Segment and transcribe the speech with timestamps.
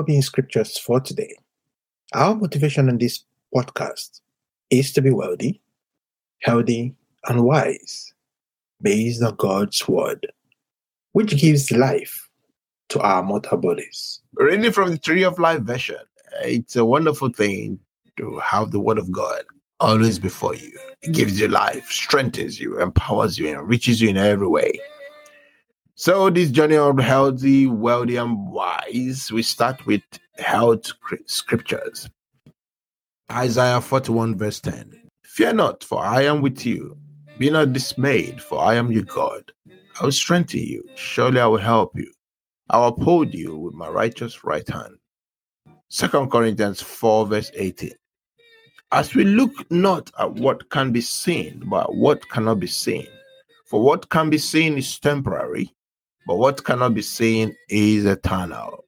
[0.00, 1.36] well-being scriptures for today.
[2.14, 3.22] Our motivation in this
[3.54, 4.22] podcast
[4.70, 5.60] is to be wealthy,
[6.40, 6.94] healthy,
[7.28, 8.14] and wise
[8.80, 10.26] based on God's word,
[11.12, 12.30] which gives life
[12.88, 14.20] to our mortal bodies.
[14.36, 15.98] Reading from the Tree of Life version,
[16.44, 17.78] it's a wonderful thing
[18.16, 19.42] to have the word of God
[19.80, 20.72] always before you.
[21.02, 24.80] It gives you life, strengthens you, empowers you, enriches you in every way.
[26.00, 30.00] So, this journey of healthy, wealthy, and wise, we start with
[30.38, 30.86] health
[31.26, 32.08] scriptures.
[33.30, 34.98] Isaiah 41, verse 10.
[35.24, 36.96] Fear not, for I am with you.
[37.36, 39.52] Be not dismayed, for I am your God.
[40.00, 40.82] I will strengthen you.
[40.94, 42.10] Surely I will help you.
[42.70, 44.96] I will uphold you with my righteous right hand.
[45.90, 47.92] 2 Corinthians 4, verse 18.
[48.92, 53.06] As we look not at what can be seen, but what cannot be seen.
[53.66, 55.74] For what can be seen is temporary,
[56.30, 58.84] but what cannot be seen is eternal.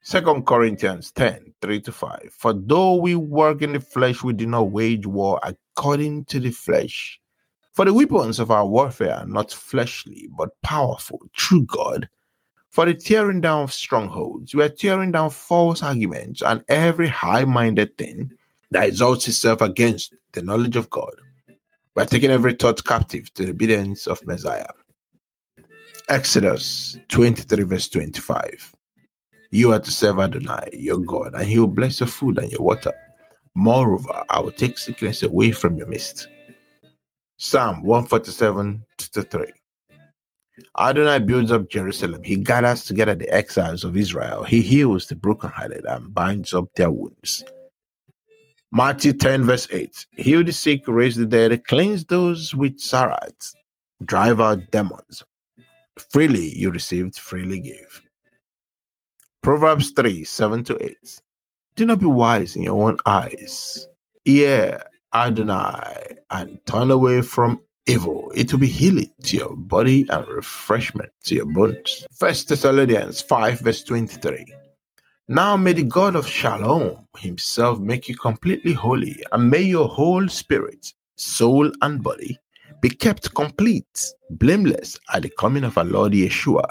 [0.00, 2.30] Second Corinthians 10 3 to 5.
[2.30, 6.52] For though we work in the flesh, we do not wage war according to the
[6.52, 7.20] flesh.
[7.72, 12.08] For the weapons of our warfare are not fleshly, but powerful through God.
[12.70, 17.44] For the tearing down of strongholds, we are tearing down false arguments and every high
[17.44, 18.30] minded thing
[18.70, 21.16] that exalts itself against the knowledge of God.
[21.96, 24.68] We are taking every thought captive to the obedience of Messiah.
[26.08, 28.74] Exodus 23, verse 25.
[29.50, 32.62] You are to serve Adonai, your God, and he will bless your food and your
[32.62, 32.92] water.
[33.54, 36.28] Moreover, I will take sickness away from your midst.
[37.36, 39.46] Psalm 147 to 3.
[40.78, 42.22] Adonai builds up Jerusalem.
[42.22, 44.44] He gathers together the exiles of Israel.
[44.44, 47.44] He heals the brokenhearted and binds up their wounds.
[48.72, 50.06] Matthew 10, verse 8.
[50.16, 53.54] Heal the sick, raise the dead, cleanse those with tzara'at,
[54.04, 55.22] drive out demons.
[55.98, 58.02] Freely you received, freely give.
[59.42, 61.20] Proverbs 3 7 to 8.
[61.76, 63.86] Do not be wise in your own eyes.
[64.24, 64.82] Hear
[65.14, 68.30] Adonai and turn away from evil.
[68.34, 72.06] It will be healing to your body and refreshment to your bones.
[72.12, 74.44] First Thessalonians 5 verse 23.
[75.28, 80.26] Now may the God of Shalom himself make you completely holy, and may your whole
[80.28, 82.38] spirit, soul, and body
[82.80, 86.70] be kept complete, blameless at the coming of our Lord Yeshua,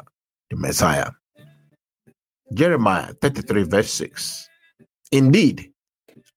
[0.49, 1.11] the Messiah.
[2.53, 4.47] Jeremiah 33, verse 6.
[5.11, 5.71] Indeed,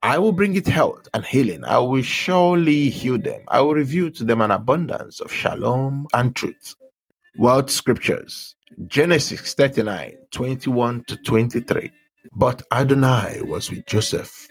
[0.03, 1.65] I will bring it health and healing.
[1.65, 3.43] I will surely heal them.
[3.49, 6.75] I will reveal to them an abundance of shalom and truth.
[7.37, 8.57] World Scriptures
[8.87, 11.91] Genesis 39, 21 to 23.
[12.35, 14.49] But Adonai was with Joseph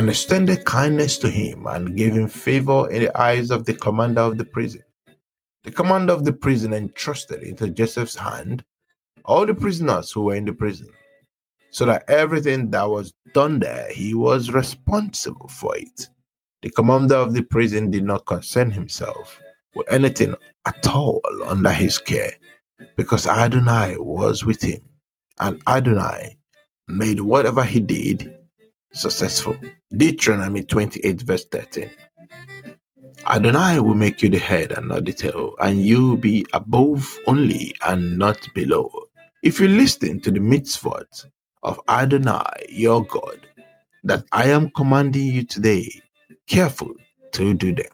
[0.00, 4.22] and extended kindness to him and gave him favor in the eyes of the commander
[4.22, 4.82] of the prison.
[5.64, 8.64] The commander of the prison entrusted into Joseph's hand
[9.26, 10.88] all the prisoners who were in the prison,
[11.70, 16.08] so that everything that was done there, he was responsible for it.
[16.62, 19.38] The commander of the prison did not concern himself
[19.74, 20.34] with anything
[20.64, 22.32] at all under his care,
[22.96, 24.80] because Adonai was with him,
[25.40, 26.38] and Adonai
[26.88, 28.39] made whatever he did
[28.92, 29.56] successful.
[29.96, 31.90] Deuteronomy 28, verse 13.
[33.26, 37.18] Adonai will make you the head and not the tail, and you will be above
[37.26, 38.90] only and not below.
[39.42, 41.26] If you listen to the mitzvot
[41.62, 43.46] of Adonai, your God,
[44.04, 45.90] that I am commanding you today,
[46.46, 46.92] careful
[47.32, 47.86] to do them.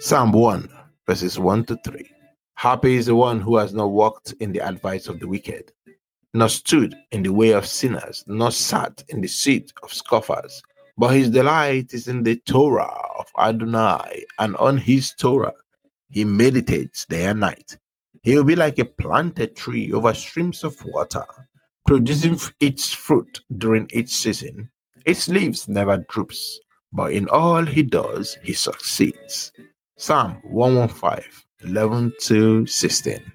[0.00, 0.68] Psalm 1,
[1.06, 2.10] verses 1 to 3.
[2.56, 5.72] Happy is the one who has not walked in the advice of the wicked,
[6.34, 10.60] nor stood in the way of sinners, nor sat in the seat of scoffers.
[10.98, 15.54] But his delight is in the Torah of Adonai, and on his Torah
[16.10, 17.78] he meditates day and night.
[18.22, 21.24] He will be like a planted tree over streams of water,
[21.86, 24.70] producing its fruit during its season.
[25.04, 26.58] Its leaves never droops,
[26.92, 29.52] but in all he does, he succeeds.
[29.96, 31.22] Psalm 115,
[31.64, 33.32] 11 to 16.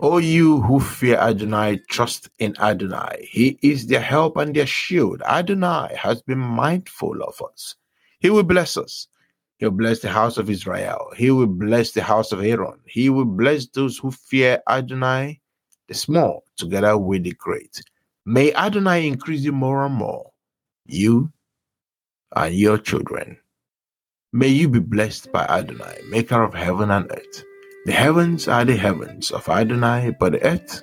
[0.00, 3.28] O you who fear Adonai, trust in Adonai.
[3.28, 5.22] He is their help and their shield.
[5.22, 7.74] Adonai has been mindful of us.
[8.20, 9.08] He will bless us.
[9.58, 11.12] He will bless the house of Israel.
[11.16, 12.78] He will bless the house of Aaron.
[12.86, 15.40] He will bless those who fear Adonai,
[15.88, 17.82] the small, together with the great.
[18.24, 20.30] May Adonai increase you more and more,
[20.86, 21.32] you
[22.36, 23.36] and your children.
[24.32, 27.44] May you be blessed by Adonai, maker of heaven and earth.
[27.88, 30.82] The heavens are the heavens of Adonai, but the earth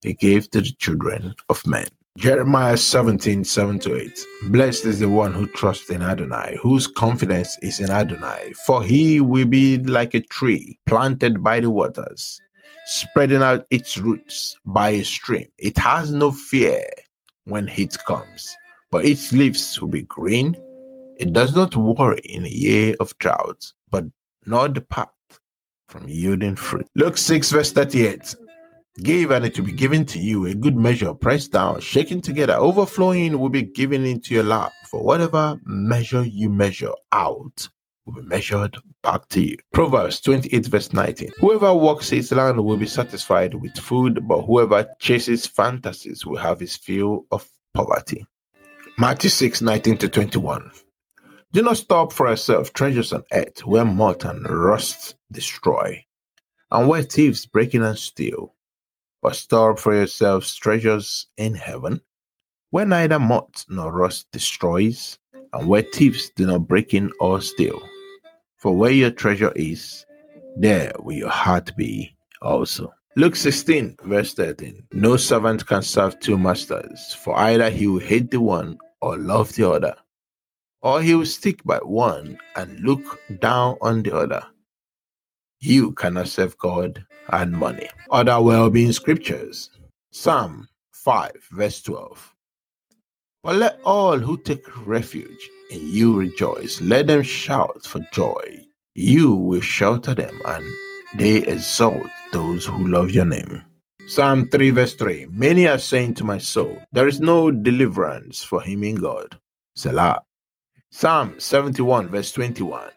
[0.00, 1.88] he gave to the children of men.
[2.16, 4.26] Jeremiah 17, 7 to 8.
[4.44, 9.20] Blessed is the one who trusts in Adonai, whose confidence is in Adonai, for he
[9.20, 12.40] will be like a tree planted by the waters,
[12.86, 15.48] spreading out its roots by a stream.
[15.58, 16.82] It has no fear,
[17.44, 18.56] when heat comes,
[18.90, 20.56] but its leaves will be green.
[21.18, 24.06] It does not worry in a year of drought, but
[24.46, 25.10] nor depart
[25.88, 26.86] from yielding fruit.
[26.94, 28.34] Luke 6, verse 38.
[29.02, 32.54] Give and it will be given to you a good measure, pressed down, shaken together,
[32.54, 34.72] overflowing will be given into your lap.
[34.90, 37.68] For whatever measure you measure out
[38.04, 39.56] will be measured back to you.
[39.72, 41.30] Proverbs 28, verse 19.
[41.38, 46.58] Whoever walks his land will be satisfied with food, but whoever chases fantasies will have
[46.58, 48.26] his fill of poverty.
[48.98, 50.70] Matthew 6, 19 to 21.
[51.52, 56.04] Do not store for yourself treasures on earth where moth and rust destroy,
[56.70, 58.54] and where thieves break in and steal
[59.22, 62.00] but store for yourselves treasures in heaven,
[62.70, 65.18] where neither moth nor rust destroys,
[65.52, 67.80] and where thieves do not break in or steal.
[68.56, 70.04] For where your treasure is,
[70.56, 72.92] there will your heart be also.
[73.16, 74.84] Luke 16, verse 13.
[74.92, 79.52] No servant can serve two masters, for either he will hate the one or love
[79.54, 79.94] the other,
[80.82, 84.42] or he will stick by one and look down on the other.
[85.60, 87.88] You cannot serve God and money.
[88.10, 89.70] Other well being scriptures
[90.12, 92.34] Psalm 5, verse 12.
[93.42, 96.80] But let all who take refuge in you rejoice.
[96.80, 98.66] Let them shout for joy.
[98.94, 100.64] You will shelter them, and
[101.16, 103.62] they exalt those who love your name.
[104.08, 108.60] Psalm 3, verse 3 Many are saying to my soul, There is no deliverance for
[108.60, 109.38] him in God.
[109.76, 110.22] Selah.
[110.90, 112.90] Psalm 71, verse 21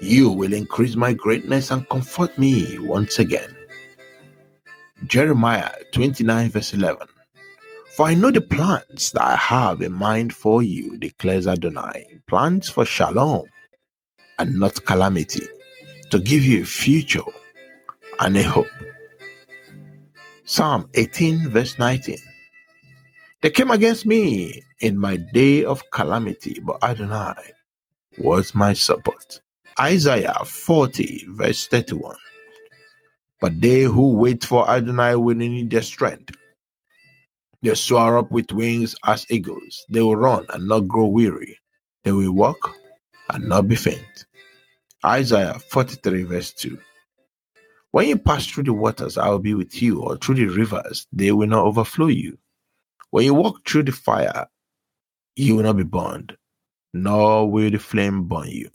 [0.00, 3.56] you will increase my greatness and comfort me once again.
[5.06, 7.08] Jeremiah 29, verse 11.
[7.96, 12.68] For I know the plans that I have in mind for you, declares Adonai plans
[12.68, 13.46] for shalom
[14.38, 15.46] and not calamity,
[16.10, 17.22] to give you a future
[18.20, 18.66] and a hope.
[20.44, 22.18] Psalm 18, verse 19.
[23.46, 27.52] They came against me in my day of calamity, but Adonai
[28.18, 29.40] was my support.
[29.78, 32.16] Isaiah 40, verse 31.
[33.40, 36.34] But they who wait for Adonai will need their strength.
[37.62, 39.86] They soar up with wings as eagles.
[39.90, 41.56] They will run and not grow weary.
[42.02, 42.74] They will walk
[43.30, 44.26] and not be faint.
[45.04, 46.76] Isaiah 43, verse 2.
[47.92, 51.06] When you pass through the waters, I will be with you, or through the rivers,
[51.12, 52.38] they will not overflow you.
[53.10, 54.46] When you walk through the fire,
[55.36, 56.36] you will not be burned,
[56.92, 58.70] nor will the flame burn you.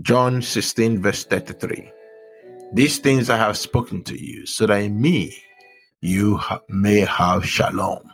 [0.00, 1.90] John 16, verse 33.
[2.72, 5.36] These things I have spoken to you, so that in me
[6.00, 8.10] you ha- may have shalom.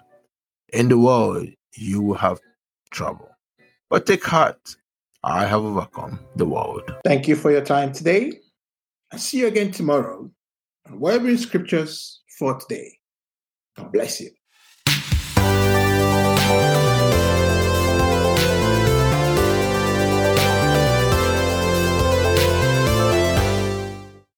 [0.73, 2.40] In the world you will have
[2.90, 3.29] trouble.
[3.88, 4.76] But take heart,
[5.23, 6.82] I have overcome the world.
[7.05, 8.40] Thank you for your time today.
[9.12, 10.31] I'll see you again tomorrow
[10.87, 12.99] on Wellbeing Scriptures for today.
[13.76, 14.31] God bless you.